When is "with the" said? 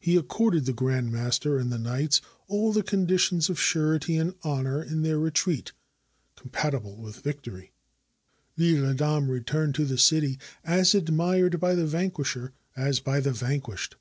6.96-7.20